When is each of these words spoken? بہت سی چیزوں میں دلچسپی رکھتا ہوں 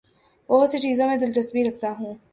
بہت 0.49 0.69
سی 0.69 0.77
چیزوں 0.77 1.07
میں 1.07 1.17
دلچسپی 1.17 1.63
رکھتا 1.63 1.91
ہوں 1.99 2.13